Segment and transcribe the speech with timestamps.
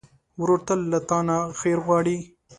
[0.39, 2.17] ورور تل له تا نه خیر غواړي.